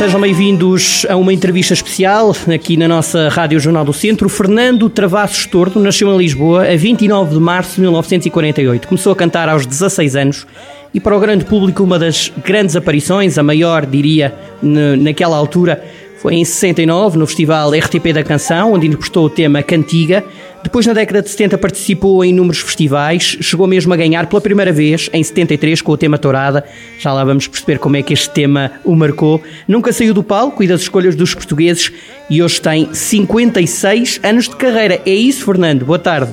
[0.00, 4.30] sejam bem-vindos a uma entrevista especial aqui na nossa Rádio Jornal do Centro.
[4.30, 8.88] Fernando Travassos Tordo nasceu em Lisboa a 29 de março de 1948.
[8.88, 10.46] Começou a cantar aos 16 anos
[10.94, 15.84] e para o grande público uma das grandes aparições, a maior, diria, naquela altura,
[16.16, 20.24] foi em 69, no Festival RTP da Canção, onde interpretou o tema Cantiga.
[20.62, 23.38] Depois, na década de 70, participou em inúmeros festivais.
[23.40, 26.64] Chegou mesmo a ganhar pela primeira vez, em 73, com o tema Tourada.
[26.98, 29.42] Já lá vamos perceber como é que este tema o marcou.
[29.66, 31.92] Nunca saiu do palco e das escolhas dos portugueses
[32.28, 35.00] e hoje tem 56 anos de carreira.
[35.06, 35.84] É isso, Fernando?
[35.86, 36.32] Boa tarde.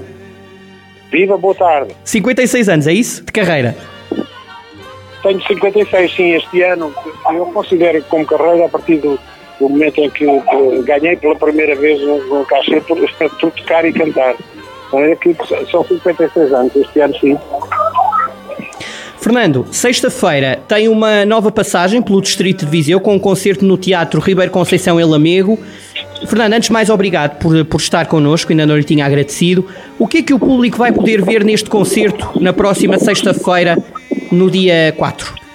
[1.09, 1.95] Viva, boa tarde.
[2.03, 3.23] 56 anos, é isso?
[3.23, 3.75] De carreira?
[5.23, 6.94] Tenho 56, sim, este ano.
[7.33, 9.17] Eu considero como carreira a partir do
[9.59, 10.25] o momento em que
[10.83, 12.97] ganhei pela primeira vez um, um cachê por,
[13.39, 14.36] por tocar e cantar.
[14.94, 15.36] É que
[15.69, 17.38] são 56 anos, este ano sim.
[19.19, 24.22] Fernando, sexta-feira tem uma nova passagem pelo Distrito de Viseu com um concerto no Teatro
[24.22, 25.59] Ribeiro Conceição em Lamego.
[26.25, 29.67] Fernando, antes mais obrigado por, por estar connosco, ainda não lhe tinha agradecido.
[29.99, 33.77] O que é que o público vai poder ver neste concerto na próxima sexta-feira,
[34.31, 35.47] no dia 4?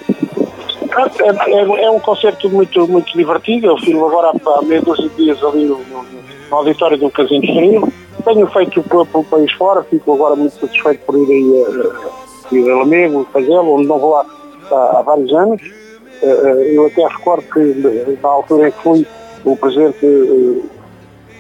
[1.23, 3.69] É, é, é, um concerto muito, muito divertido.
[3.69, 7.11] Eu filmo agora há, há meia dúzia de dias ali no, no, no auditório do
[7.11, 7.93] Casino Estoril.
[8.25, 12.71] Tenho feito pelo, pelo país fora, fico agora muito satisfeito por ir aí a, ir
[12.71, 14.27] a Lamego, fazê-lo, onde não vou lá
[14.71, 15.63] há, há vários anos.
[16.23, 19.07] Eh, eh, eu até recordo que na altura em que fui
[19.45, 20.63] o presidente eh,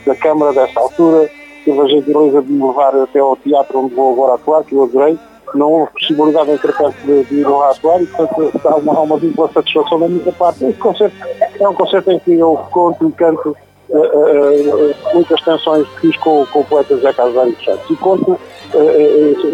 [0.06, 1.30] da Câmara dessa altura
[1.64, 4.82] teve a gentileza de me levar até ao teatro onde vou agora atuar, que eu
[4.82, 5.16] adorei
[5.54, 9.16] não houve possibilidade, entretanto, de, de ir lá atuar e, portanto, há uma, há uma
[9.16, 10.64] víncula satisfação da minha parte.
[10.64, 11.16] Este concerto
[11.60, 13.56] é um concerto em que eu conto e canto
[13.90, 18.38] uh, uh, muitas canções que fiz com, com o poeta José Casares Santos e conto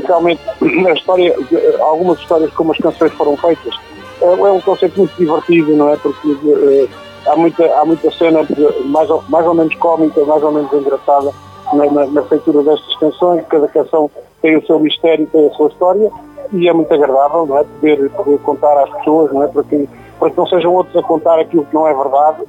[0.06, 0.40] realmente
[0.88, 1.34] a história,
[1.80, 3.74] algumas histórias como as canções foram feitas.
[4.20, 5.96] é um concerto muito divertido, não é?
[5.96, 6.88] Porque
[7.26, 8.46] há, muita, há muita cena
[8.84, 11.32] mais ou, mais ou menos cómica, mais ou menos engraçada
[11.72, 14.10] na, na, na feitura destas canções, cada canção
[14.42, 16.10] tem o seu mistério, tem a sua história
[16.52, 17.64] e é muito agradável não é?
[17.64, 19.48] Poder, poder contar às pessoas não é?
[19.48, 22.42] para, que, para que não sejam outros a contar aquilo que não é verdade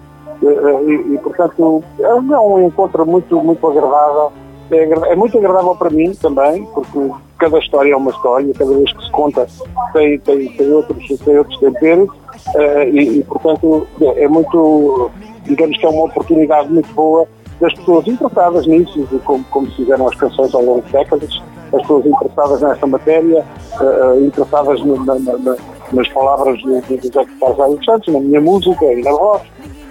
[0.44, 4.32] eh, eh, e, e portanto é um encontro muito, muito agradável
[4.72, 8.94] é, é, muito agradável para mim também, porque cada história é uma história, cada vez
[8.94, 9.48] que se conta
[9.94, 15.10] tem, tem, tem, outros, tem outros temperos uh, e, e, portanto, é, é muito,
[15.44, 17.28] digamos que é uma oportunidade muito boa
[17.60, 21.42] das pessoas interessadas nisso, como, como se fizeram as canções ao longo de décadas,
[21.74, 23.46] as pessoas interessadas nesta matéria,
[23.80, 25.56] uh, interessadas no, na, na,
[25.92, 29.42] nas palavras de, de José Carlos Santos, na minha música e na voz.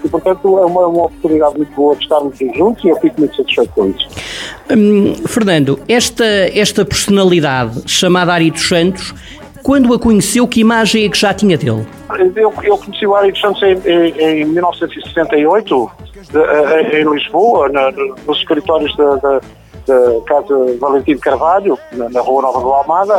[0.04, 3.36] E, portanto, é uma, uma oportunidade muito boa de estarmos juntos e eu fico muito
[3.36, 4.08] satisfeito com isso.
[4.70, 9.12] Hum, Fernando, esta, esta personalidade chamada Ari dos Santos,
[9.62, 11.86] quando a conheceu, que imagem é que já tinha dele?
[12.36, 15.90] Eu, eu conheci o Ari Santos em, em, em 1968,
[16.32, 19.40] de, em Lisboa, na, nos escritórios da, da
[19.88, 23.16] da Casa Valentim Carvalho, na, Rua Nova do Almada,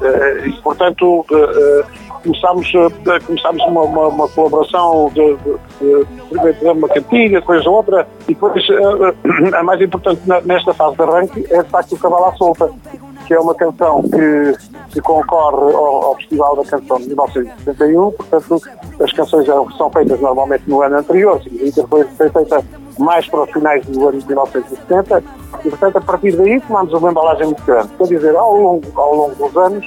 [0.00, 1.84] eh, e, portanto, eh, eh,
[2.24, 2.72] começámos,
[3.26, 8.64] começámos uma, uma, uma colaboração de, de, de, uma cantiga, depois outra, e depois
[9.54, 12.70] a mais importante nesta fase de arranque é de facto o Cavalo à Solta,
[13.26, 14.54] que é uma canção que,
[14.92, 18.62] que concorre ao, ao, Festival da Canção de 1961, portanto
[19.00, 19.46] as canções
[19.76, 22.64] são feitas normalmente no ano anterior, significa que foi feita
[22.98, 25.22] mais para os finais do ano de 1970
[25.64, 27.88] e, portanto, a partir daí tomámos uma embalagem muito grande.
[27.96, 29.86] Quer dizer, ao longo, ao longo dos anos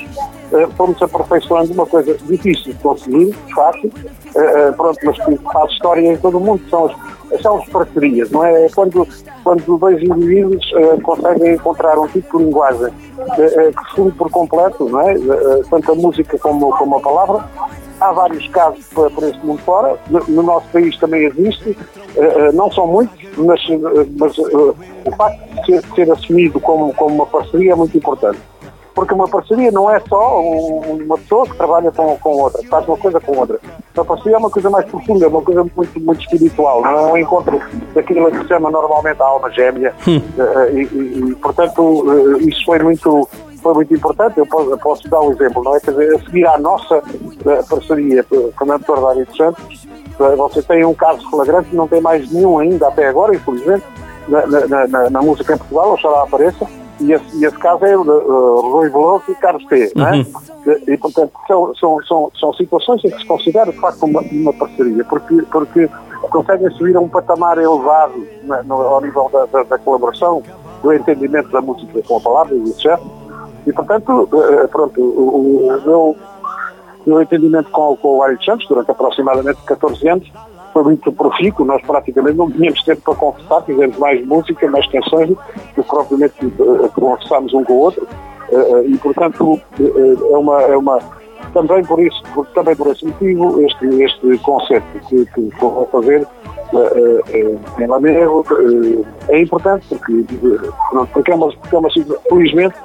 [0.52, 3.92] eh, fomos aperfeiçoando uma coisa difícil de conseguir, fácil,
[4.36, 7.70] eh, eh, pronto, mas que faz história em todo o mundo, são as, são as
[7.70, 8.66] parcerias, não é?
[8.66, 9.08] é quando,
[9.44, 10.66] quando dois indivíduos
[11.04, 12.92] conseguem encontrar um tipo de linguagem
[13.36, 15.14] que se por completo, não é?
[15.70, 17.46] tanto a música como, como a palavra,
[18.00, 22.54] Há vários casos por, por este mundo fora, no, no, nosso país também existe, uh,
[22.54, 24.76] não são muitos, mas, uh, mas o
[25.18, 28.40] facto de ser, de ser, assumido como, como uma parceria é muito importante.
[28.96, 32.98] Porque uma parceria não é só uma pessoa que trabalha com, com outra, faz uma
[32.98, 33.60] coisa com outra.
[33.96, 37.14] Uma parceria é uma coisa mais profunda, é uma coisa muito, muito espiritual, não é
[37.14, 37.62] um encontro
[37.94, 39.94] daquilo que se chama normalmente a alma gêmea.
[40.08, 40.22] Hum.
[40.74, 43.30] E, e, e, portanto, isso foi muito,
[43.62, 44.38] foi muito importante.
[44.38, 45.80] Eu posso, eu posso, dar um exemplo, não é?
[45.80, 49.88] Quer dizer, a seguir à nossa uh, parceria com a doutora Dário dos Santos,
[50.20, 53.86] uh, você tem um caso flagrante, não tem mais nenhum ainda até agora, infelizmente,
[54.28, 56.68] na, na, na, na música em Portugal, oxalá apareça,
[57.00, 59.94] e esse, e esse caso é uh, Rui Veloso e Carlos T.
[59.96, 60.06] Uhum.
[60.06, 60.12] É?
[60.16, 60.26] Uhum.
[60.88, 64.54] E, portanto, são, são, são, são situações em que se considera, de facto, uma, uma
[64.54, 65.90] parceria, porque, porque
[66.30, 68.28] conseguem subir a um patamar elevado
[68.66, 70.44] no, ao nível da, da, da, colaboração,
[70.84, 73.04] do entendimento da música com a palavra e do chefe,
[73.66, 76.16] e, portanto, eh, pronto, o, meu,
[77.06, 80.32] meu entendimento com, com o Ari Santos, durante aproximadamente 14 anos,
[80.74, 85.30] foi muito profícuo, nós praticamente não tínhamos tempo para conversar, fizemos mais música, mais canções
[85.30, 85.38] do
[85.76, 88.08] que propriamente uh, conversámos um com o outro.
[88.86, 91.00] E, portanto, é uma, é uma,
[91.54, 92.20] também por isso,
[92.56, 96.28] também por esse motivo, este, este concerto que, que vou fazer
[97.80, 98.46] em Lamego
[99.28, 100.26] é importante porque,
[101.14, 101.90] porque, é uma, porque é uma
[102.30, 102.76] felizmente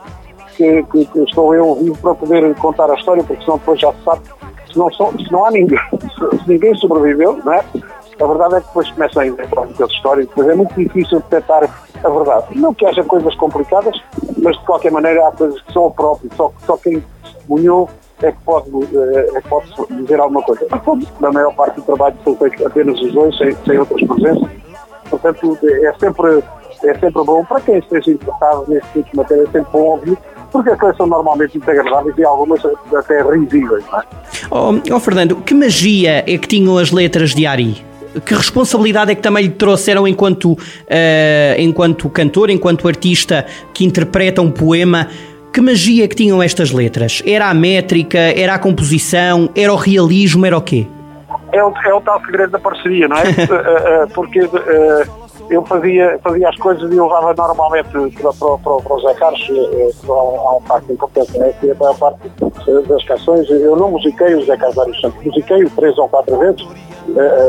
[0.57, 3.93] que, que, que, estou eu vivo para poder contar a história, porque senão depois já
[3.93, 4.23] se sabe,
[4.71, 5.79] se não, só, se não há ninguém,
[6.43, 7.65] se ninguém sobreviveu, não é?
[8.21, 11.65] A verdade é que depois começam a inventar muitas histórias, depois é muito difícil detectar
[12.05, 12.59] a verdade.
[12.59, 14.01] Não que haja coisas complicadas,
[14.43, 17.89] mas de qualquer maneira há coisas que são o próprio, só, só quem testemunhou
[18.23, 20.67] é que pode, eh, é que pode dizer alguma coisa.
[21.21, 24.51] Na maior parte do trabalho são feitos apenas os dois, sem, sem outras presenças.
[25.11, 26.43] Portanto, é sempre,
[26.85, 30.19] é sempre bom, para quem esteja interessado neste tipo de matéria, é sempre bom ouvir,
[30.55, 32.65] porque as coisas são normalmente muito agradáveis e algumas
[32.95, 33.85] até risíveis.
[33.91, 34.05] Não é?
[34.53, 37.85] oh, oh, Fernando, que magia é que tinham as letras de Ari?
[38.25, 40.57] Que responsabilidade é que também lhe trouxeram enquanto, uh,
[41.59, 45.09] enquanto cantor, enquanto artista que interpreta um poema?
[45.53, 47.21] Que magia que tinham estas letras?
[47.27, 50.87] Era a métrica, era a composição, era o realismo, era o quê?
[51.55, 53.23] É o, é o tal segredo da parceria, não é?
[53.45, 58.59] Eh, eh, porque uh, eu fazia, fazia as coisas e eu levava normalmente para, para,
[58.59, 59.51] para, para o Zé Carlos,
[60.09, 61.53] há um facto importante, né?
[61.61, 62.29] que a maior parte
[62.89, 66.67] das canções, eu não musiquei o Zé Carlos Santos, musiquei-o três ou quatro vezes,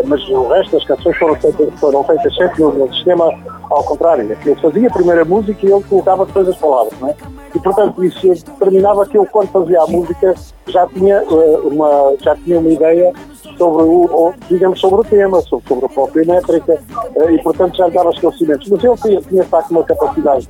[0.05, 3.29] mas o resto das canções foram feitas, foram feitas sempre no, no sistema
[3.69, 4.37] ao contrário.
[4.45, 7.15] Eu fazia a primeira música e ele colocava depois as palavras, não é?
[7.55, 10.35] E, portanto, isso determinava que eu, quando fazia a música,
[10.67, 13.13] já tinha, uh, uma, já tinha uma ideia
[13.57, 16.77] sobre o, digamos, sobre o tema, sobre, sobre a própria métrica,
[17.15, 18.67] uh, e, portanto, já lhe dava esclarecimentos.
[18.67, 20.49] Mas ele tinha, tinha de facto, uma capacidade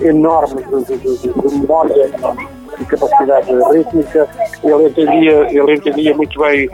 [0.00, 2.10] enorme de, de memória,
[2.78, 4.28] de capacidade rítmica,
[4.62, 6.72] ele entendia, ele entendia muito bem uh,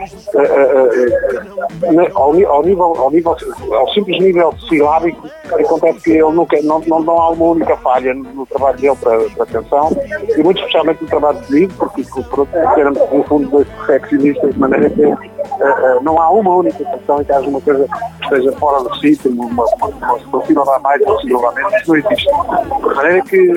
[1.91, 3.37] uh, ao, ao, nível, ao, nível,
[3.71, 8.13] ao simples nível silábico, acontece que ele nunca, não, não, não há uma única falha
[8.13, 9.91] no, trabalho dele para, para a canção,
[10.35, 12.47] e muito especialmente no trabalho de livro, porque por,
[12.77, 15.01] éramos no fundo dois perfeccionistas, de maneira que
[16.01, 19.31] não há uma única canção em que haja uma coisa que esteja fora do sítio,
[19.31, 22.27] uma, uma, uma mais, uma, isso não existe.
[22.27, 23.53] De maneira que,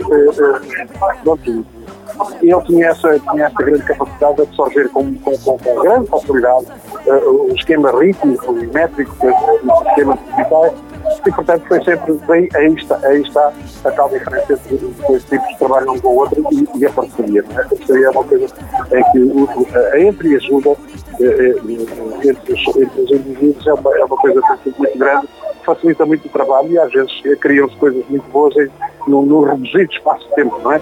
[1.23, 1.65] pronto, e
[2.43, 6.67] ele tinha essa, tinha essa grande capacidade de absorver com, com, com, com grande facilidade
[7.07, 10.75] uh, o esquema rítmico e métrico do sistema digital
[11.27, 13.53] e, portanto, foi sempre bem, aí está, aí está
[13.85, 14.77] a tal diferença entre
[15.09, 17.45] dois tipos de trabalho um com o outro e, e a parceria.
[17.57, 17.61] É?
[17.61, 18.47] A parceria é uma coisa
[18.93, 19.49] em que o,
[19.93, 20.71] a entreajuda
[21.21, 24.41] eh, eh, entre, os, entre os indivíduos é uma, é uma coisa
[24.79, 25.29] muito grande,
[25.65, 28.55] facilita muito o trabalho e às vezes criam-se coisas muito boas
[29.07, 30.81] num, num reduzido espaço de tempo, não é?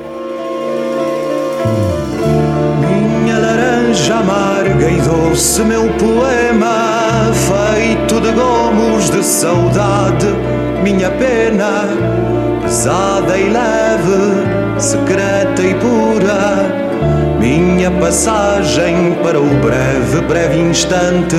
[3.94, 10.26] Laranja amarga e doce meu poema feito de gomos de saudade.
[10.82, 11.88] Minha pena
[12.62, 17.38] pesada e leve secreta e pura.
[17.38, 21.36] Minha passagem para o breve breve instante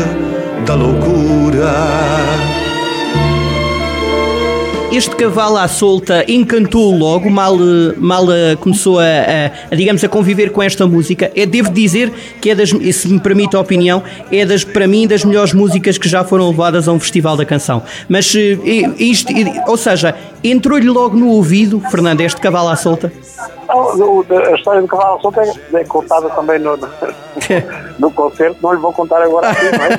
[0.66, 2.55] da loucura
[4.96, 7.58] este cavalo à solta encantou logo, mal,
[7.98, 11.30] mal eh, começou a, a, a, digamos, a conviver com esta música.
[11.36, 15.06] É, devo dizer que é das, se me permite a opinião, é das, para mim,
[15.06, 17.84] das melhores músicas que já foram levadas a um festival da canção.
[18.08, 18.58] Mas, eh,
[18.98, 19.34] isto,
[19.68, 23.12] ou seja, entrou-lhe logo no ouvido, Fernando, este cavalo à solta?
[23.68, 26.88] A história do cavalo à solta é, é contada também no, no,
[28.00, 29.90] no concerto, não lhe vou contar agora aqui, não é?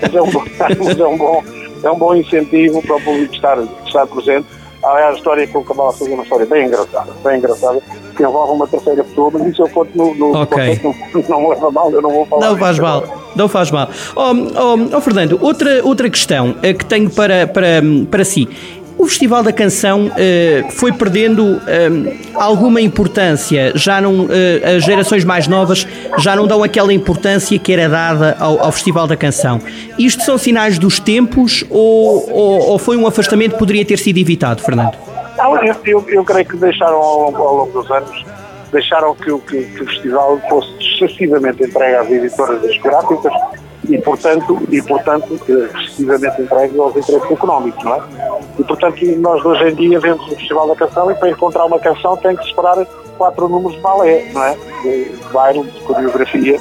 [0.00, 1.42] Mas é um, mas é um bom
[1.82, 4.46] é um bom incentivo para o público estar, estar presente.
[4.82, 7.80] a história que o Cabal fez é uma história bem engraçada, bem engraçada,
[8.16, 10.80] que envolve uma terceira pessoa, mas isso eu conto no, no okay.
[10.82, 10.94] não,
[11.28, 12.46] não leva mal, eu não vou falar.
[12.46, 13.88] Não faz mal, não faz mal.
[14.16, 18.48] Oh, oh, oh, Fernando, outra, outra questão eh, que tenho para, para, para si
[19.00, 21.60] o Festival da Canção uh, foi perdendo uh,
[22.34, 24.28] alguma importância, já não, uh,
[24.76, 25.88] as gerações mais novas
[26.18, 29.58] já não dão aquela importância que era dada ao, ao Festival da Canção.
[29.98, 34.18] Isto são sinais dos tempos ou, ou, ou, foi um afastamento que poderia ter sido
[34.18, 34.92] evitado, Fernando?
[35.38, 38.24] Não, eu, eu, eu creio que deixaram ao, ao longo dos anos
[38.70, 43.32] deixaram que, que, que o festival fosse excessivamente entregue às editoras discográficas
[43.88, 48.00] e, portanto, e, portanto excessivamente entregue aos interesses económicos, não é?
[48.60, 51.78] E, portanto, nós hoje em dia vemos o Festival da Canção e para encontrar uma
[51.78, 52.76] canção tem que esperar
[53.16, 54.54] quatro números de balé, não é?
[54.82, 56.56] De baile, de coreografia.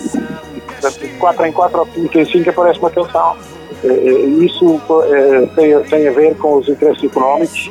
[0.56, 3.36] E, portanto, de quatro em quatro ou cinco em cinco aparece uma canção.
[3.84, 4.82] Eh, eh, isso
[5.13, 7.70] eh, tem, tem a ver com os interesses económicos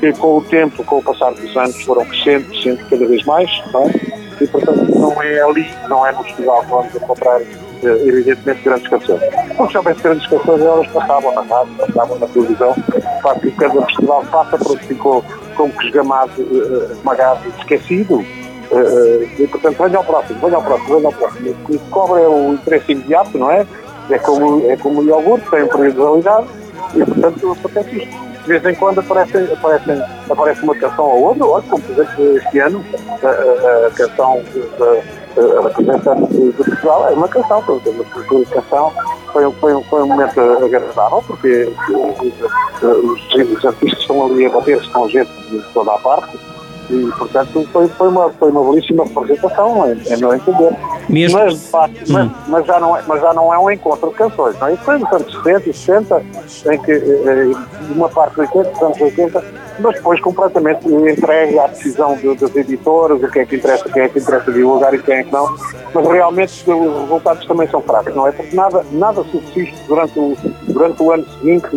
[0.00, 3.50] que com o tempo, com o passar dos anos, foram crescendo, crescendo cada vez mais,
[3.74, 3.90] não é?
[4.40, 7.40] E, portanto, não é ali, não é no festival que vamos encontrar
[7.82, 9.20] evidentemente, grandes canções.
[9.56, 12.74] Porque se houvesse grandes canções, elas passavam na rádio, passavam na televisão.
[13.22, 15.24] Facto, que cada festival passa porque ficou
[15.56, 18.24] como que esgamado, uh, esmagado, esquecido.
[19.38, 21.56] E, portanto, venha ao próximo, venha ao próximo, venha ao próximo.
[21.68, 23.64] O cobra é o interesse imediato, não é?
[24.10, 26.46] É como, é como o iogurte, tem período de validade
[26.94, 29.90] e, portanto, acontece isto de vez em quando aparece, aparece,
[30.30, 32.84] aparece uma canção ou outra, olha, como por exemplo este ano,
[33.22, 34.40] a, a, a canção
[34.78, 35.02] da
[35.40, 38.92] representante de Portugal é uma canção, uma canção
[39.32, 45.08] foi, foi, foi um momento agradável, porque os, os artistas estão ali a bater-se com
[45.08, 46.38] gente de toda a parte,
[46.90, 50.76] e, portanto, foi, foi, uma, foi uma belíssima representação, é, é meu entender.
[51.08, 51.38] Mesmo?
[51.38, 52.12] Mas, de facto, hum.
[52.12, 54.74] mas, mas, já não é, mas já não é um encontro de canções, não é?
[54.74, 56.22] Isso foi nos anos 60 e 60,
[56.72, 57.50] em que, eh,
[57.86, 59.44] de uma parte dos 80, dos anos 80,
[59.78, 64.02] mas depois completamente entregue à decisão de, das editoras, o que é que interessa, quem
[64.02, 65.54] é que interessa divulgar e quem é que não.
[65.94, 68.32] Mas realmente os resultados também são fracos, não é?
[68.32, 70.36] Porque nada, nada subsiste durante o,
[70.68, 71.68] durante o ano seguinte,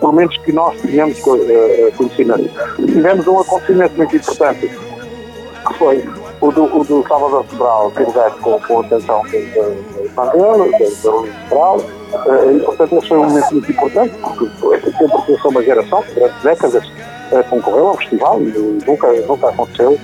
[0.00, 2.50] pelo menos que nós tenhamos conhecimento.
[2.76, 6.04] Tivemos um acontecimento muito importante, que foi
[6.40, 8.04] o do, o do Salvador Sobral, que
[8.40, 13.24] com, com a atenção do Mandela, do Luís Sobral, uh, e portanto esse foi um
[13.24, 18.80] momento muito importante, porque sempre pensou uma geração, durante décadas, uh, concorreu ao festival e
[18.86, 19.98] nunca, nunca aconteceu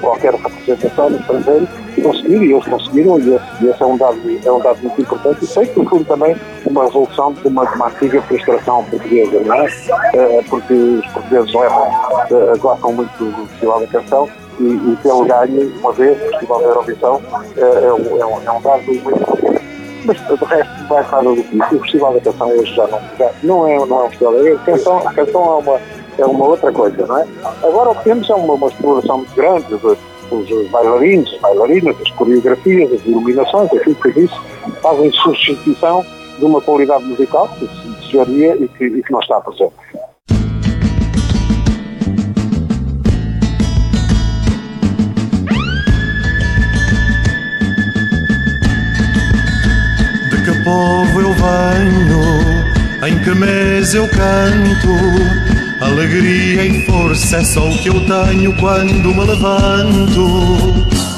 [0.00, 1.68] qualquer representação no estrangeiro
[2.00, 5.44] conseguir, e eles conseguiram, e esse, esse, é, um dado, é um dado muito importante,
[5.44, 6.36] e sei que foi também
[6.66, 9.66] uma resolução de uma, uma antiga frustração portuguesa, não é?
[9.66, 14.28] Uh, porque os portugueses levam, uh, gostam muito do Festival da Canção,
[14.60, 18.42] e, e pelo ganho, uma vez, o Festival da Eurovisão, uh, é, um, é, um,
[18.42, 19.68] é um dado muito importante.
[20.04, 21.74] Mas de resto, mais nada do que.
[21.74, 24.34] O Festival da Canção hoje já não, já não, é, não é um festival.
[24.34, 25.80] A canção, a canção é, uma,
[26.18, 27.26] é uma outra coisa, não é?
[27.62, 29.98] Agora o que temos é uma, uma exploração muito grande de,
[30.30, 34.40] os bailarinos, as bailarinas, as coreografias, as iluminações, aquilo que isso,
[34.82, 36.04] fazem substituição
[36.38, 39.74] de uma qualidade musical que se desejaria e que, e que não está presente.
[50.30, 57.68] De que povo eu venho, em que mês eu canto Alegria e força é só
[57.68, 60.26] o que eu tenho quando me levanto.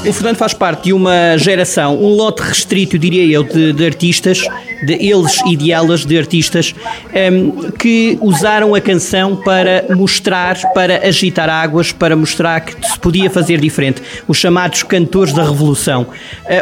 [0.06, 4.42] O Fernando faz parte de uma geração, um lote restrito, diria eu, de, de artistas,
[4.82, 6.74] de eles e de elas, de artistas,
[7.12, 12.98] um, ehm, que usaram a canção para mostrar, para agitar águas, para mostrar que se
[12.98, 14.02] podia fazer diferente.
[14.26, 16.06] Os chamados cantores da revolução.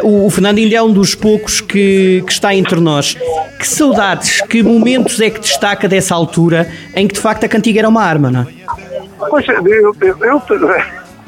[0.01, 3.15] Uh, o, o, Fernando ainda é um dos poucos que, que está entre nós.
[3.57, 7.79] Que saudades, que momentos é que destaca dessa altura em que de facto a cantiga
[7.79, 8.47] era uma arma, não é?
[9.29, 10.41] Pois, eu, eu, eu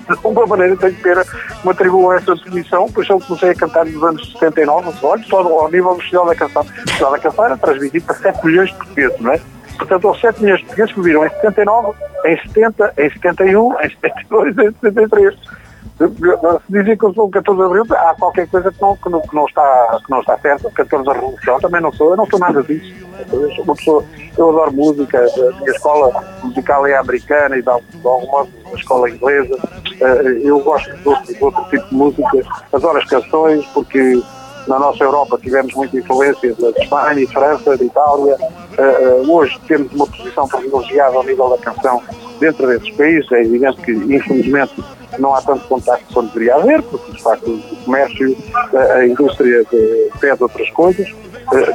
[0.08, 3.86] de alguma maneira tenho pena que me atribuam essa definição, pois eu comecei a cantar
[3.86, 6.62] nos anos 79, olha, só ao nível do Festival da Canção.
[6.62, 9.42] O Festival da Canção era transmitido para 7 milhões de portugueses, não é?
[9.78, 13.90] Portanto, houve 7 milhões de portugueses que viram em 79, em 70, em 71, em
[13.90, 15.62] 72, em 73
[16.70, 19.22] dizem que eu sou o 14 de Abril, há qualquer coisa que não, que não,
[19.22, 20.68] que não, está, que não está certo.
[20.68, 22.94] O 14 da Revolução também não sou, eu não sou nada disso.
[23.32, 24.06] Eu sou uma pessoa,
[24.38, 29.10] eu adoro música, a minha escola musical é americana e de algum modo uma escola
[29.10, 29.58] inglesa.
[30.02, 32.42] Eh, eu gosto de outro, de outro tipo de música,
[32.74, 34.20] adoro as canções, porque
[34.68, 38.36] na nossa Europa tivemos muita influência de Espanha, França, de Itália.
[38.78, 42.02] Eh, eh, hoje temos uma posição privilegiada ao nível da canção
[42.40, 43.32] dentro desses países.
[43.32, 44.84] É evidente que, infelizmente,
[45.20, 48.36] não há tanto contacto quanto deveria haver, porque de facto o comércio,
[48.96, 49.64] a indústria
[50.20, 51.14] pede outras coisas,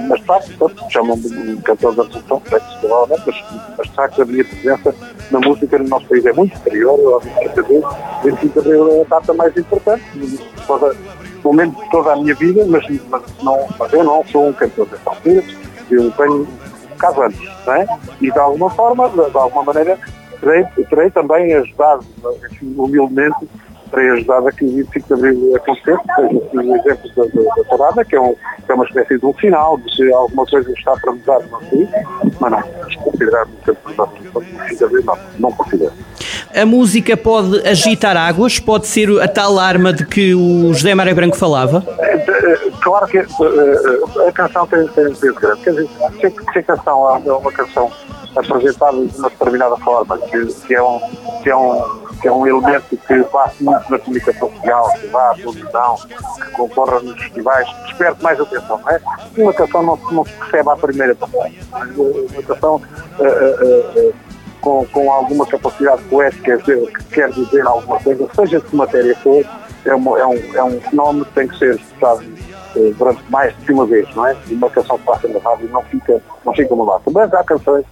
[0.09, 2.43] mas de facto, chamam-me um cantor da revolução,
[2.81, 3.45] provavelmente, mas,
[3.79, 4.95] mas de facto a minha presença
[5.31, 7.85] na música no nosso país é muito superior ao 25 de Abril.
[8.25, 10.05] 25 de Abril é a data mais importante,
[10.67, 10.95] toda,
[11.43, 14.87] pelo menos toda a minha vida, mas, mas, não, mas eu não sou um cantor
[14.87, 15.43] dessa altura,
[15.91, 16.47] eu tenho
[16.99, 17.87] caso antes, não é?
[18.21, 19.99] E de alguma forma, de alguma maneira,
[20.41, 22.05] terei, terei também ajudado,
[22.51, 23.49] enfim, humildemente,
[23.91, 27.65] terei ajudado a que o 25 de Abril acontecesse, seja o exemplo da, da, da
[27.65, 30.73] Torada, que é, um, que é uma espécie de um sinal de se alguma coisa
[30.73, 31.89] está para mudar nosso país,
[32.41, 32.63] mas não,
[33.03, 35.93] considerar um tempo de 25 de Abril, não, não considero.
[36.55, 38.59] A música pode agitar águas?
[38.59, 41.85] Pode ser a tal arma de que o José Mário Branco falava?
[41.99, 45.61] É, é, claro que a canção tem, tem um peso grande.
[45.63, 45.89] Quer dizer,
[46.53, 47.91] se a canção é uma canção
[48.37, 51.01] apresentado de uma determinada forma, que, que, é um,
[51.43, 55.31] que, é um, que é um elemento que bate muito na comunicação social, que vá
[55.31, 59.01] à televisão, que concorra nos festivais, que desperte mais atenção, não é?
[59.39, 61.59] Uma canção não, não se percebe à primeira passagem.
[61.73, 64.15] Uma canção uh, uh, uh,
[64.61, 69.45] com, com alguma capacidade poética que quer dizer alguma coisa, seja de que matéria for,
[69.85, 72.25] é, uma, é, um, é um fenómeno que tem que ser estudado
[72.99, 74.37] durante mais de uma vez, não é?
[74.51, 77.11] Uma canção que passa na rádio não fica, não fica uma lata.
[77.11, 77.87] Mas há canções,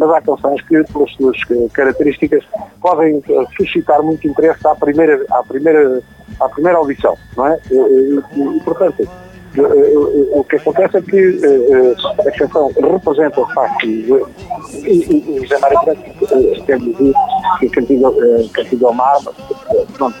[0.00, 1.36] mas há canções que, pelas suas
[1.74, 2.42] características,
[2.80, 3.22] podem
[3.54, 6.02] suscitar muito interesse à primeira, à primeira,
[6.40, 7.58] à primeira audição, não é?
[7.70, 9.06] E, e, e portanto,
[10.32, 11.40] o que acontece é que
[12.26, 14.06] a canção representa de facto e
[15.42, 17.12] José Mário Branco quer dizer
[17.58, 18.08] que Cantiga,
[18.54, 18.94] Cantiga ao
[19.98, 20.16] pronto,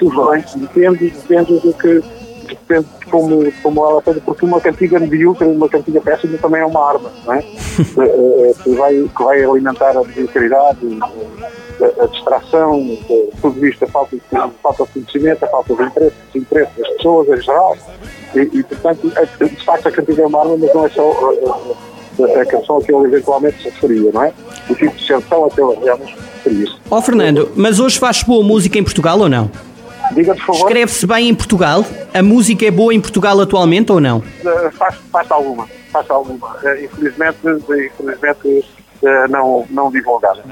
[0.00, 2.02] tudo bem, depende, depende do que
[2.48, 6.66] depende de como, como ela fez, porque uma cantiga medíocre, uma cantiga péssima também é
[6.66, 7.42] uma arma, não é?
[7.42, 12.98] que, vai, que vai alimentar a mediocridade, a, a distração,
[13.40, 16.70] tudo isto, a falta de, a falta de conhecimento, a falta de interesse, de interesse
[16.78, 17.76] das pessoas em geral,
[18.34, 22.38] e, e portanto, de facto a cantiga é uma arma, mas não é só a,
[22.38, 24.32] a, a canção a que ele eventualmente se referia, não é?
[24.68, 26.76] O tipo de canção a que ele realmente se referia.
[26.90, 29.50] Ó oh, Fernando, mas hoje faz boa música em Portugal ou não?
[30.12, 30.66] Diga, por favor.
[30.66, 31.84] Escreve-se bem em Portugal?
[32.14, 34.18] A música é boa em Portugal atualmente ou não?
[34.18, 36.56] Uh, faz, faz alguma, faz alguma.
[36.56, 38.64] Uh, infelizmente, infelizmente
[39.02, 40.42] uh, não, não divulgada.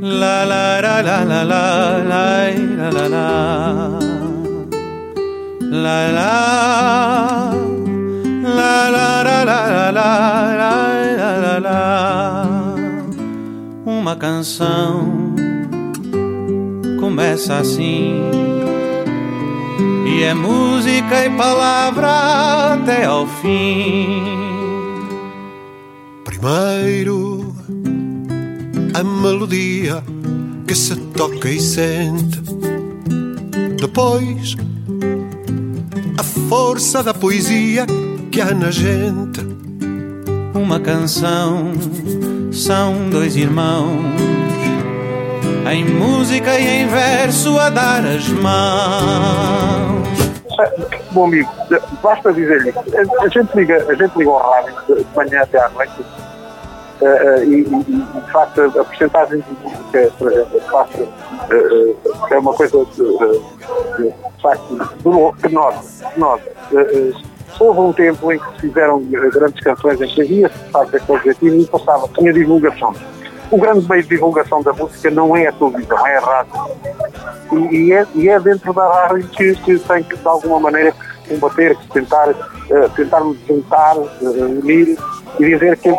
[0.00, 2.32] La la la la la la la
[2.90, 3.32] la la
[5.70, 6.32] la la
[8.42, 10.08] La la la la la
[11.16, 12.44] la la la
[13.86, 15.11] Uma canção
[17.12, 18.22] começa assim
[20.06, 24.22] e é música e palavra até ao fim.
[26.24, 27.54] Primeiro
[28.94, 30.02] a melodia
[30.66, 32.40] que se toca e sente.
[33.78, 34.56] Depois
[36.16, 37.84] a força da poesia
[38.30, 39.40] que há na gente.
[40.54, 41.72] Uma canção
[42.50, 44.31] são dois irmãos
[45.70, 50.08] em música e em verso a dar as mãos.
[51.12, 51.48] Bom amigo,
[52.02, 52.74] basta dizer-lhe,
[53.20, 56.00] a, gente liga, a gente liga ao rádio de manhã até à noite
[57.00, 61.96] uh, uh, e, e, de facto a, porcentagem de música, por exemplo, faço, uh,
[62.30, 63.02] é uma coisa de,
[63.96, 64.78] de, de facto
[65.44, 65.80] enorme.
[66.16, 66.44] enorme.
[67.60, 71.18] Houve um tempo em que se fizeram grandes canções em que havia, de facto, aquele
[71.18, 72.94] objetivo e passava, tinha divulgação
[73.52, 76.52] o grande meio de divulgação da música não é a televisão, é a rádio.
[77.52, 80.94] E, e, é, e é, dentro da rádio que, que, tem que, de alguma maneira,
[81.28, 84.96] combater, tentar, uh, tentar juntar, uh, unir
[85.38, 85.92] e dizer que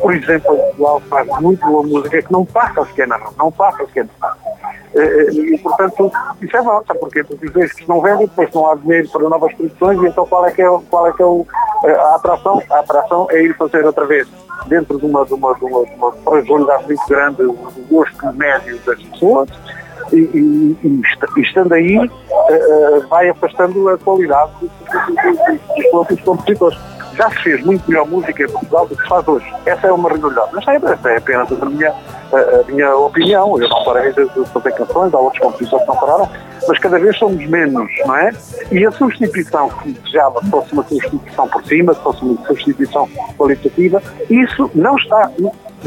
[0.00, 3.84] por exemplo, Portugal faz muito boa música que não passa sequer na rádio, não passa
[3.86, 4.81] sequer na rádio.
[4.94, 7.24] Uh, e, portanto, isso é porquê?
[7.24, 10.46] Porque os que não vendem, depois não há dinheiro para novas produções e então qual
[10.46, 11.46] é que é, qual é, que é o,
[11.84, 12.62] a atração?
[12.70, 14.28] A atração é ir fazer outra vez
[14.66, 18.78] dentro de uma, de uma, de uma, de uma fragilidade muito grande do gosto médio
[18.84, 19.48] das pessoas
[20.12, 26.78] e, e, e estando aí uh, vai afastando a qualidade dos, dos próprios compositores.
[27.14, 29.54] Já se fez muito melhor música em Portugal do que se faz hoje.
[29.66, 30.50] Essa é uma realidade.
[30.52, 31.94] Mas é, é apenas a minha,
[32.36, 33.60] a, minha opinião.
[33.60, 36.28] Eu não parei de fazer canções, há outros compositores que não pararam,
[36.66, 38.30] mas cada vez somos menos, não é?
[38.70, 44.70] E a substituição que desejava fosse uma substituição por cima, fosse uma substituição qualitativa, isso
[44.74, 45.30] não está,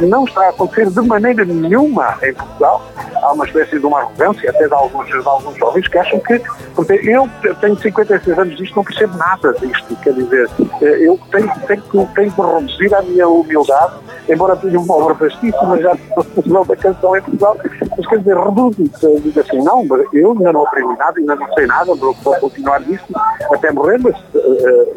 [0.02, 2.82] não está a acontecer de maneira nenhuma em Portugal.
[3.22, 6.42] Há uma espécie de uma arrogância, até de alguns, de alguns jovens, que acham que.
[6.76, 7.30] Porque eu
[7.62, 9.96] tenho 56 anos disto, não percebo nada disto.
[10.04, 10.50] Quer dizer,
[10.82, 13.94] eu tenho, tenho, tenho, tenho que reduzir a minha humildade,
[14.30, 17.58] embora tenha uma obra vastíssima já de da canção em Portugal,
[17.98, 19.22] mas quer dizer, reduzo-me.
[19.22, 23.14] Digo assim, não, eu ainda não aprendi nada, ainda não sei nada, vou continuar nisto
[23.52, 24.16] até morrer, mas.
[24.34, 24.96] Uh,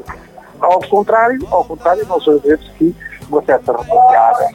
[0.61, 2.95] ao contrário, ao contrário, nós sabemos que
[3.31, 4.49] uma certa revoltada,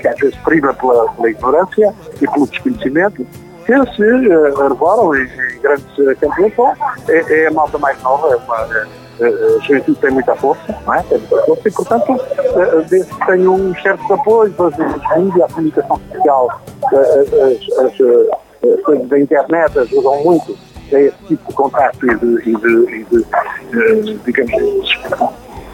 [0.00, 3.26] que às vezes prima pela, pela, ignorância e pelo desconhecimento,
[3.64, 5.86] que se uh, arvoram em, em grandes
[6.18, 6.78] campeões.
[7.08, 11.02] É, é, a malta mais nova, é uma, a juventude tem muita força, não é?
[11.02, 14.76] Tem muita força e, portanto, uh, tem um certo apoio, as
[15.18, 20.56] mídias, a comunicação social, as, as, coisas da internet ajudam muito
[20.92, 23.04] a esse tipo de contato e de, e de, e
[24.02, 25.00] de digamos,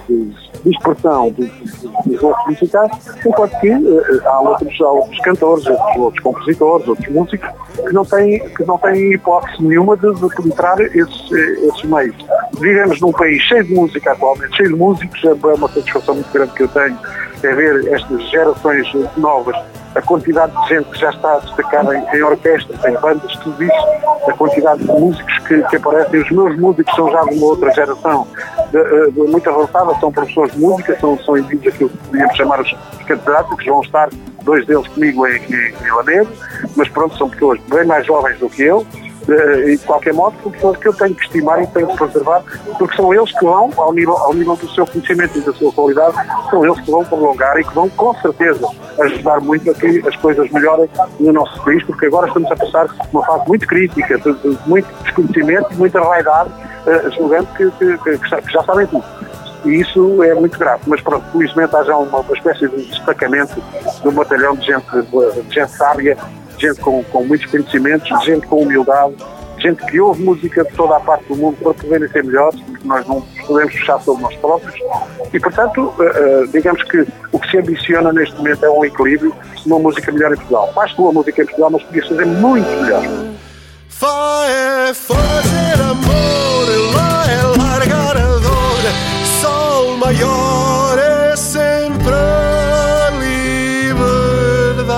[0.09, 2.90] de, de expressão dos gostos musicais,
[3.27, 8.05] enquanto que uh, há, outros, há outros cantores, outros, outros, compositores, outros músicos, que não
[8.05, 12.16] têm, que não têm hipótese nenhuma de, de penetrar esses, esses meios.
[12.59, 16.53] Vivemos num país cheio de música atualmente, cheio de músicos, é uma satisfação muito grande
[16.53, 16.99] que eu tenho,
[17.42, 19.57] é ver estas gerações novas
[19.94, 23.62] a quantidade de gente que já está a destacar em, em orquestras, em bandas, tudo
[23.62, 23.87] isso,
[24.29, 26.21] a quantidade de músicos que, que, aparecem.
[26.21, 28.27] Os meus músicos são já de uma outra geração,
[29.17, 32.77] muito avançada, são professores de música, são, são indivíduos que podíamos chamar os
[33.07, 34.09] catedráticos, vão estar
[34.43, 36.29] dois deles comigo em, em, Laneiro,
[36.77, 38.87] mas pronto, são pessoas bem mais jovens do que eu,
[39.27, 42.43] de, de qualquer modo, são pessoas que eu tenho que estimar e tenho que preservar,
[42.79, 45.71] porque são eles que vão, ao nível, ao nível do seu conhecimento e da sua
[45.73, 46.17] qualidade,
[46.49, 48.67] são eles que vão prolongar e que vão, com certeza,
[49.01, 50.89] ajudar muito a que as coisas melhorem
[51.21, 54.89] no nosso país, porque agora estamos a passar uma fase muito crítica, de, de muito
[55.03, 56.51] desconhecimento, muita vaidade,
[57.16, 59.05] julgando que, que, que, já sabem tudo
[59.64, 60.83] e isso é muito grave.
[60.87, 63.61] Mas pronto, felizmente há já uma, uma espécie de destacamento
[64.01, 66.16] de um batalhão de gente, de gente sábia,
[66.57, 69.14] de gente com, com muitos conhecimentos, de gente com humildade,
[69.57, 72.61] de gente que ouve música de toda a parte do mundo para poderem ser melhores,
[72.61, 74.74] porque nós não podemos fechar sobre nós próprios.
[75.33, 79.35] E, portanto, uh, uh, digamos que o que se ambiciona neste momento é um equilíbrio,
[79.66, 80.72] uma música melhor em Portugal.
[80.74, 83.03] Faz boa música em Portugal, mas podia fazer muito melhor.
[84.01, 86.58] Vai fazer amor,
[90.09, 93.11] maior é sempre a
[93.90, 94.88] liberdade.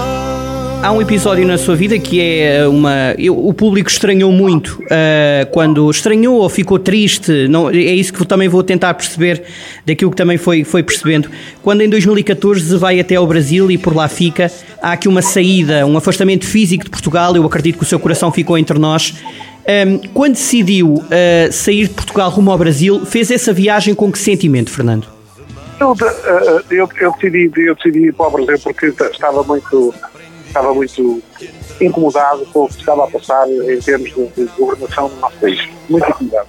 [0.85, 3.17] Há um episódio na sua vida que é uma.
[3.19, 7.49] Eu, o público estranhou muito uh, quando estranhou ou ficou triste.
[7.49, 9.43] Não, é isso que também vou tentar perceber
[9.85, 11.29] daquilo que também foi, foi percebendo.
[11.61, 14.49] Quando em 2014 vai até ao Brasil e por lá fica,
[14.81, 17.35] há aqui uma saída, um afastamento físico de Portugal.
[17.35, 19.13] Eu acredito que o seu coração ficou entre nós.
[20.13, 24.71] Quando decidiu uh, sair de Portugal rumo ao Brasil, fez essa viagem com que sentimento,
[24.71, 25.07] Fernando?
[25.79, 25.97] Eu,
[26.71, 29.95] eu, eu, decidi, eu decidi ir para o Brasil porque estava muito,
[30.47, 31.23] estava muito
[31.81, 35.69] incomodado com o que estava a passar em termos de, de governação no nosso país.
[35.89, 36.49] Muito incomodado.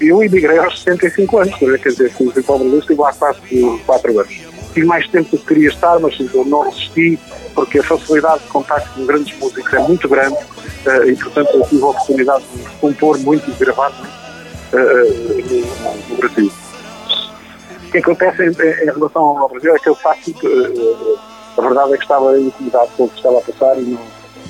[0.00, 3.40] Eu emigrei aos 65 anos, quer dizer, fui para o Brasil, estive lá quase
[3.86, 4.40] 4 anos.
[4.74, 7.18] Tive mais tempo do que queria estar, mas não resisti,
[7.54, 10.36] porque a facilidade de contacto com grandes músicos é muito grande
[10.86, 14.12] uh, e, portanto, eu tive a oportunidade de compor muito e gravar muito
[14.72, 16.52] uh, no, Brasil.
[17.86, 21.18] O que acontece em, em, relação ao Brasil é que eu faço uh,
[21.58, 24.00] a verdade é que estava incomodado com o que estava a passar e não,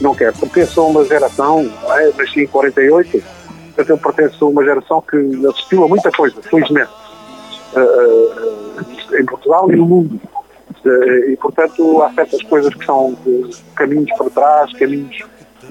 [0.00, 0.38] não quero.
[0.38, 2.12] Pertenço a uma geração, não é?
[2.16, 3.22] nasci em 48,
[3.74, 6.92] portanto eu pertenço a uma geração que assistiu a muita coisa, felizmente,
[9.18, 10.20] em Portugal e no mundo.
[10.84, 13.16] E, portanto, há certas coisas que são
[13.74, 15.24] caminhos para trás, caminhos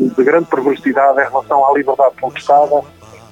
[0.09, 2.81] de grande perversidade em relação à liberdade conquistada,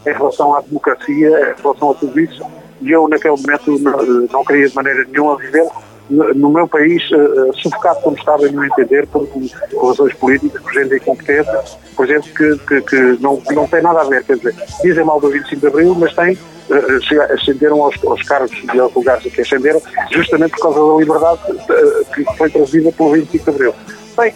[0.05, 2.43] em relação à democracia, em relação a tudo isso.
[2.82, 5.67] E eu, naquele momento, não, não queria de maneira nenhuma viver
[6.10, 10.73] no meu país, uh, sufocado como estava em meu entender, por, por razões políticas, por
[10.73, 11.49] gente incompetente,
[11.95, 14.23] por gente que, que, que, não, não tem nada a ver.
[14.23, 18.51] Quer dizer, dizem mal do 25 de Abril, mas têm, uh, ascenderam aos, aos cargos
[18.73, 23.12] e aos lugares que ascenderam, justamente por causa da liberdade uh, que foi trazida pelo
[23.12, 23.75] 25 de Abril.
[24.17, 24.34] Bem,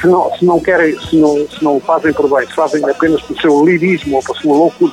[0.00, 3.22] se não, se não querem, se não, se não fazem por bem, se fazem apenas
[3.22, 4.92] pelo seu lirismo ou pela sua loucura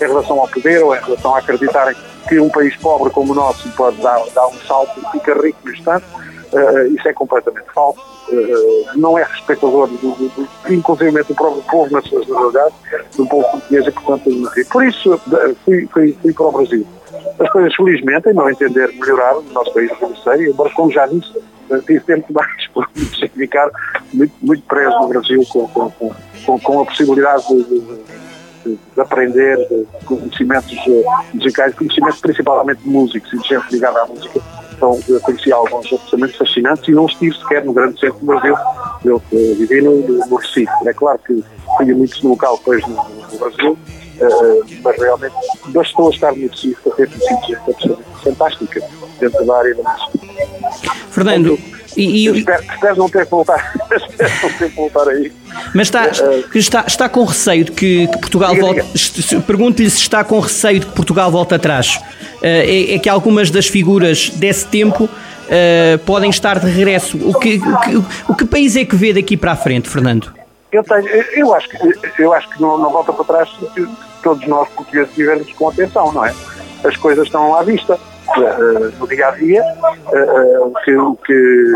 [0.00, 1.96] em relação ao poder ou em relação a acreditarem
[2.28, 5.58] que um país pobre como o nosso pode dar, dar um salto e ficar rico
[5.64, 6.04] no instante,
[6.52, 8.00] uh, isso é completamente falso.
[8.28, 12.74] Uh, não é respeitador, do, do, do, inclusive do próprio povo na sua generalidade,
[13.16, 15.20] do povo português e, portanto, por isso
[15.64, 16.86] fui, fui, fui para o Brasil.
[17.40, 21.32] As coisas, felizmente, em meu entender, melhoraram no nosso país financeiro, embora, como já disse,
[21.86, 23.70] tive tempo mais por me significar
[24.12, 25.90] muito, muito preso no Brasil com, com,
[26.44, 32.88] com, com a possibilidade de, de, de, aprender de conhecimentos eh, musicais, conhecimentos principalmente de
[32.88, 34.40] músicos e de gente ligada à música.
[34.78, 38.54] Então, eu conheci alguns absolutamente fascinantes e não estive sequer no grande centro do Brasil.
[39.04, 40.70] Eu, eu vivi no, no Recife.
[40.86, 41.42] É claro que
[41.76, 45.34] fui muito no local depois no, no Brasil, uh, mas realmente
[45.68, 48.80] bastou estar no Recife para ter conhecido gente absolutamente fantástica
[49.18, 50.18] dentro da área da música.
[51.10, 51.58] Fernando,
[51.98, 52.38] e, e...
[52.38, 55.32] Espero, espero, não ter que voltar, espero não ter que voltar aí.
[55.74, 59.40] Mas está, uh, está, está com receio de que, que Portugal diga, volte.
[59.46, 61.96] Pergunto-lhe se está com receio de que Portugal volte atrás.
[61.96, 67.18] Uh, é, é, que algumas das figuras desse tempo uh, podem estar de regresso.
[67.28, 67.96] O que, o, que,
[68.28, 70.32] o que país é que vê daqui para a frente, Fernando?
[70.70, 73.88] Eu, tenho, eu, acho, que, eu acho que não, não volta para trás se
[74.22, 76.32] todos nós portugueses estivermos com atenção, não é?
[76.84, 77.98] As coisas estão à vista
[78.38, 80.96] uh, no dia a dia, uh, que,
[81.26, 81.72] que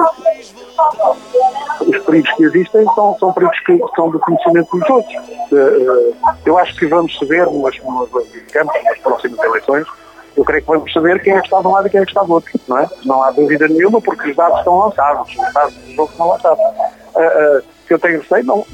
[1.87, 5.15] os perigos que existem são, são perigos que são do conhecimento todos.
[5.51, 7.75] Uh, eu acho que vamos saber, nas,
[8.47, 9.87] digamos, nas próximas eleições,
[10.37, 12.05] eu creio que vamos saber quem é que está de um lado e quem é
[12.05, 12.89] que está do outro, não é?
[13.05, 16.65] Não há dúvida nenhuma, porque os dados estão lançados, os dados do jogo estão lançados.
[17.87, 18.65] Que eu tenho receio, não,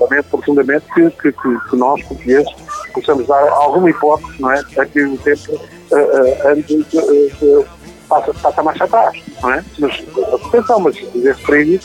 [0.00, 2.52] lamento profundamente que, que, que, que nós, portugueses,
[2.92, 4.62] possamos dar alguma hipótese, não é?
[4.76, 5.58] Aqui no tempo
[5.92, 7.66] uh,
[8.08, 9.64] passa, passa marcha atrás, não é?
[9.78, 10.04] Mas,
[10.46, 11.84] atenção, mas esse perigo,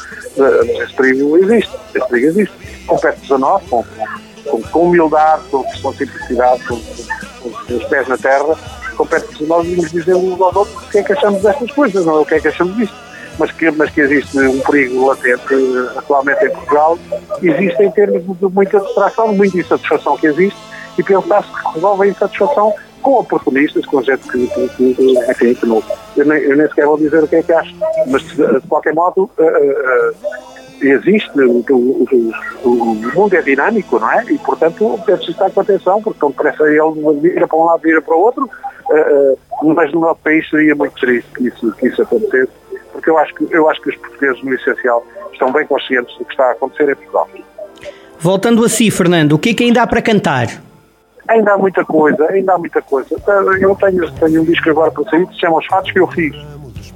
[0.81, 2.85] esse perigo existe, esse perigo existe.
[2.87, 3.83] Compete-nos a nós, com,
[4.45, 8.57] com, com, humildade, com, com simplicidade, com, com, com, os pés na terra,
[8.95, 11.71] compete-nos a nós e nos dizemos uns aos outros o que é que achamos destas
[11.71, 12.19] coisas, não é?
[12.19, 12.95] O que é que achamos disto.
[13.37, 15.53] mas que, mas que existe um perigo latente
[15.97, 16.97] atualmente em Portugal,
[17.41, 20.59] existe em termos de muita distração, de muita insatisfação que existe,
[20.97, 25.65] e pensar-se que resolve a insatisfação com oportunistas, com gente que, que, que enfim, que
[25.65, 25.83] não,
[26.17, 27.75] eu, nem, eu nem sequer vou dizer o que é que acho,
[28.07, 30.15] mas de qualquer modo uh, uh,
[30.81, 32.31] existe, o, o,
[32.63, 34.23] o, mundo é dinâmico, não é?
[34.31, 37.81] E portanto é preciso estar com atenção, porque quando parece ele vira para um lado,
[37.81, 41.87] vira para o outro, uh, mas no nosso país seria muito triste que isso, que
[41.87, 42.51] isso acontecesse,
[42.91, 46.25] porque eu acho que, eu acho que os portugueses, no essencial, estão bem conscientes do
[46.25, 47.27] que está a acontecer em Portugal.
[48.19, 50.47] Voltando a si, Fernando, o que é que ainda há para cantar?
[51.27, 53.15] Ainda há muita coisa, ainda há muita coisa.
[53.59, 56.07] Eu tenho, tenho um disco agora para sair que se chama Os Fatos que eu
[56.07, 56.35] fiz.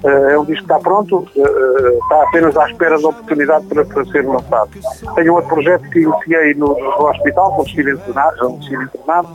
[0.04, 3.84] Uh, é um disco que está pronto, uh, está apenas à espera da oportunidade para,
[3.84, 4.70] para ser lançado.
[5.16, 8.60] Tenho outro projeto que iniciei no, no hospital, quando estive internado.
[8.60, 9.30] Internado.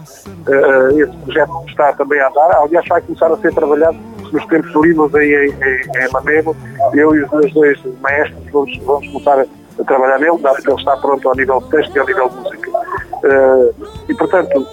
[0.96, 2.58] Esse projeto está também a andar.
[2.58, 3.98] Aliás, vai começar a ser trabalhado
[4.32, 6.56] nos tempos livres aí em, em, em Lamego.
[6.92, 9.46] Eu e os meus dois maestros vamos, vamos começar a,
[9.78, 12.28] a trabalhar nele, dado que ele está pronto ao nível de texto e ao nível
[12.28, 12.70] de música.
[12.70, 13.74] Uh,
[14.08, 14.66] e portanto,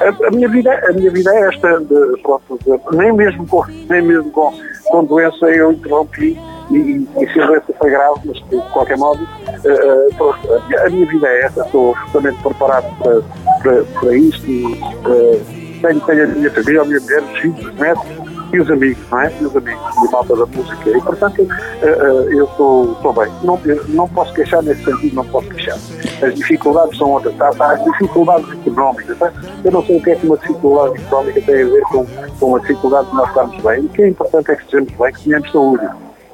[0.00, 3.64] a, a, minha vida, a minha vida é esta, de, pronto, de, nem, mesmo com,
[3.88, 4.52] nem mesmo com,
[4.84, 6.38] com doença eu interrompi
[6.70, 10.90] e, e, e se a doença foi grave, mas de qualquer modo, uh, pronto, a,
[10.90, 13.22] minha vida é esta, estou absolutamente preparado para,
[13.62, 14.50] para, para isto.
[14.50, 18.23] Uh, tenho, tenho a minha família, a minha mulher, os filhos, os netos,
[18.54, 19.32] e os amigos, não é?
[19.40, 20.90] E os amigos de malta da música.
[20.90, 23.32] E, portanto, uh, eu estou bem.
[23.42, 25.76] Não, não posso queixar nesse sentido, não posso queixar.
[26.22, 27.34] As dificuldades são outras.
[27.40, 29.18] Há, dificuldades económicas.
[29.18, 29.32] Tá?
[29.64, 32.06] Eu não sei o que é que uma dificuldade económica tem a ver com,
[32.38, 33.80] com a dificuldade de nós estarmos bem.
[33.80, 35.88] O que é importante é que estejamos bem, que tenhamos saúde.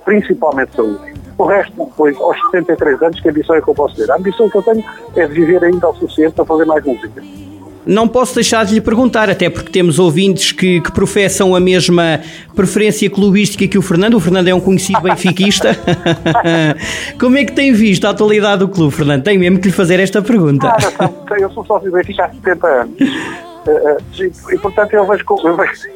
[0.04, 1.14] Principalmente saúde.
[1.38, 4.11] O resto, depois, aos 73 anos, que ambição é que eu posso ter?
[4.11, 4.85] A ambição que eu tenho
[5.16, 7.22] é de viver ainda o suficiente para fazer mais música.
[7.87, 12.21] Não posso deixar de lhe perguntar, até porque temos ouvintes que, que, professam a mesma
[12.55, 14.14] preferência clubística que o Fernando.
[14.14, 15.71] O Fernando é um conhecido benfiquista.
[17.19, 19.23] Como é que tem visto a atualidade do clube, Fernando?
[19.23, 20.69] Tenho mesmo que lhe fazer esta pergunta.
[20.69, 22.97] Ah, eu sou sócio do Benfica há 70 anos.
[23.66, 25.88] Eh, eh, e, portanto eu vejo, eu vejo,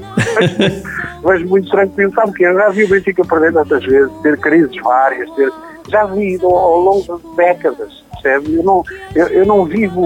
[1.25, 4.77] vejo, muito tranquilo, sabe que eu já vi o Benfica perder tantas vezes, ter crises
[4.83, 5.51] várias, ter,
[5.89, 8.57] já vi ao longo de décadas percebe?
[8.57, 8.83] Eu não,
[9.15, 10.03] eu, eu não vivo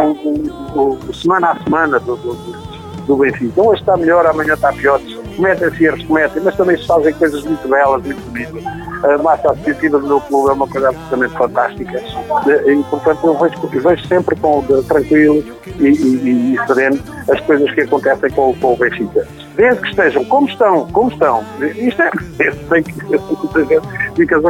[1.14, 2.34] semana a semana do, do,
[3.06, 3.62] do Benfica.
[3.62, 5.00] Hoje está melhor, amanhã está pior.
[5.36, 8.64] Cometem-se erros, cometem, mas também se fazem coisas muito belas, muito bonitas.
[9.04, 12.02] A massa associativa do meu clube é uma coisa absolutamente fantástica.
[12.66, 15.44] E, portanto, eu vejo, eu vejo sempre com, tranquilo
[15.78, 16.98] e, e, e, sereno
[17.30, 19.28] as coisas que acontecem com, com o Benfica.
[19.54, 21.44] Desde que estejam como estão, como estão.
[21.60, 22.10] Isto é,
[22.70, 22.98] tem que
[24.16, 24.40] fica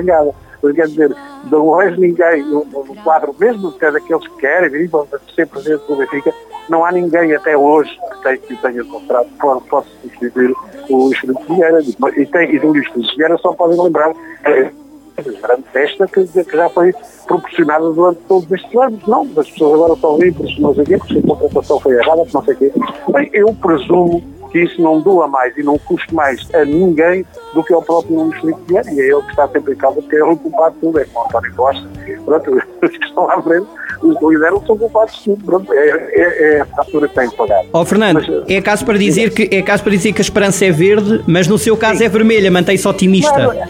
[0.62, 1.16] zangada quer dizer,
[1.50, 5.86] não vejo ninguém no, no quadro, mesmo que daqueles que querem vir vão ser presidente
[5.86, 6.32] do Benfica,
[6.68, 10.54] não há ninguém até hoje que, tem, que tenha contrato que possa substituir
[10.90, 11.80] o Luís Felipe Vieira.
[12.16, 14.12] E, tem, e do Luís Felipe Vieira só podem lembrar
[14.44, 14.70] é,
[15.16, 16.92] a grande festa que, que, já foi
[17.26, 19.06] proporcionada durante todos estes anos.
[19.06, 22.22] Não, as pessoas agora estão livres, não sei o quê, porque a contratação foi errada,
[22.32, 22.72] não sei o quê.
[23.12, 27.62] Bem, eu presumo que isso não doa mais e não custe mais a ninguém do
[27.62, 30.16] que ao próprio Nuno Felipe Vieira, e é ele que está sempre em casa porque
[30.16, 31.88] é o culpado de tudo, é como António Costa,
[32.24, 32.50] pronto,
[32.82, 33.66] os que estão à frente,
[34.02, 37.28] os que lideram são culpados de tudo, pronto, é, é, é a fatura que tem
[37.28, 37.62] que pagar.
[37.72, 40.22] Ó oh, Fernando, mas, é caso para dizer que é caso para dizer que a
[40.22, 42.04] esperança é verde, mas no seu caso sim.
[42.04, 43.38] é vermelha, mantém-se otimista.
[43.38, 43.60] Não, é, é,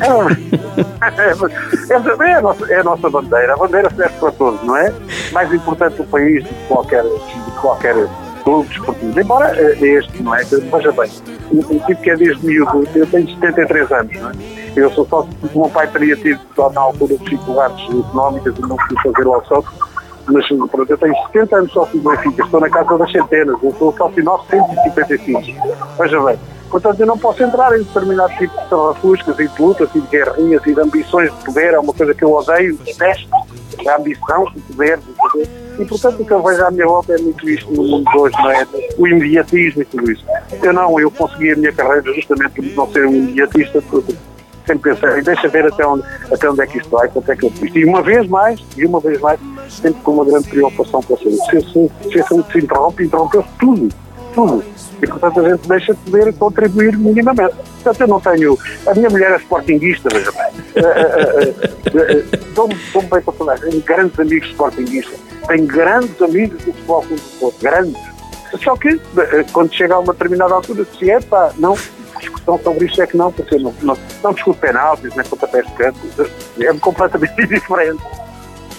[1.90, 4.92] é, a nossa, é a nossa bandeira, a bandeira serve para todos, não é?
[5.32, 7.94] Mais importante do país de qualquer, de qualquer
[9.20, 10.42] embora eh, este, não é?
[10.44, 11.10] Veja bem,
[11.52, 14.32] o, tipo que é desde miúdo, eu tenho 73 anos, não é?
[14.76, 15.20] Eu sou só,
[15.54, 16.40] o meu pai teria tido
[16.72, 19.68] na altura dificuldades económicas e não fui fazer o alçote,
[20.26, 23.74] mas pronto, eu tenho 70 anos só de Benfica, estou na casa das centenas, eu
[23.78, 25.42] sou sócio 955.
[25.98, 26.38] Veja bem,
[26.70, 30.06] portanto eu não posso entrar em determinados tipos de sarrafuscas e de lutas e de
[30.08, 33.28] guerrinhas e de ambições de poder, é uma coisa que eu odeio, detesto,
[33.86, 37.14] a ambição de poder, de poder e, portanto, o que eu vejo à minha volta
[37.14, 38.66] é muito isto no mundo de hoje, não é?
[38.98, 40.24] O imediatismo e tudo isso.
[40.62, 44.14] Eu não, eu consegui a minha carreira justamente por não ser um imediatista, porque
[44.66, 47.46] sempre pensei, deixa ver até onde, até onde é que isto vai, quanto é que
[47.46, 47.74] eu fiz.
[47.74, 51.16] E uma vez mais, e uma vez mais, sempre com uma grande preocupação com a
[51.16, 51.36] saúde.
[51.36, 53.88] Se, se, se a saúde se interrompe, interrompeu-se tudo,
[54.34, 54.64] tudo.
[55.02, 57.54] E, portanto, a gente deixa de poder contribuir minimamente.
[57.82, 58.58] Portanto, eu não tenho...
[58.86, 60.52] A minha mulher é sportinguista, veja bem.
[62.54, 67.38] Dou-me bem com toda a gente, grandes amigos sportinguistas tem grandes amigos do futebol do
[67.40, 68.00] Porto, grandes.
[68.62, 71.76] Só que, eh, quando chega a uma determinada altura, se é, pá, não,
[72.20, 75.72] discussão sobre isto é que não, porque não, não, não discute penaltis, nem pontapés de
[75.72, 75.98] canto,
[76.60, 78.02] é completamente diferente.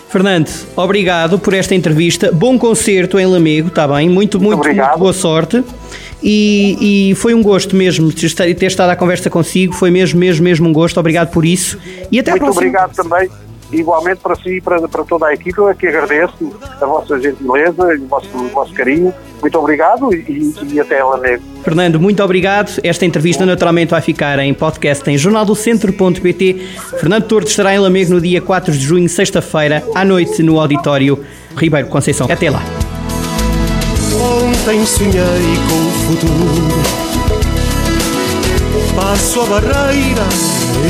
[0.10, 2.32] Fernando, obrigado por esta entrevista.
[2.32, 4.10] Bom concerto em Lamego, está bem?
[4.10, 5.64] Muito, muito, muito, muito boa sorte.
[6.22, 9.74] E, e, foi um gosto mesmo ter estado à conversa consigo.
[9.74, 11.00] Foi mesmo, mesmo, mesmo um gosto.
[11.00, 11.78] Obrigado por isso.
[12.12, 13.30] E até Muito obrigado também
[13.72, 16.52] igualmente para si e para, para toda a equipa, que agradeço
[16.82, 19.14] a vossa gentileza e o vosso, o vosso carinho.
[19.42, 21.20] Muito obrigado e, e até lá.
[21.64, 22.80] Fernando, muito obrigado.
[22.84, 26.54] Esta entrevista naturalmente vai ficar em podcast em jornaldocentro.pt.
[27.00, 31.24] Fernando Torres estará em Lamego no dia 4 de junho, sexta-feira, à noite, no auditório
[31.56, 32.28] Ribeiro Conceição.
[32.30, 32.62] Até lá.
[34.14, 37.10] Ontem sonhei com o futuro.
[38.96, 40.28] Passo a barreira,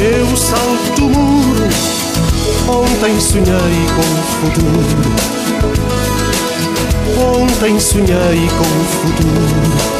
[0.02, 1.99] eu salto o muro
[2.68, 5.02] Ontem sonhei com o futuro.
[7.18, 10.00] Ontem sonhei com o futuro.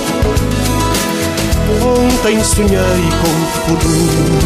[1.82, 4.40] Ontem sonhei com o futuro.